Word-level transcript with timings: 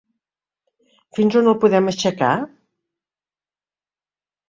Fins 1.19 1.37
on 1.43 1.51
el 1.53 1.59
podem 1.65 1.93
aixecar? 1.93 2.33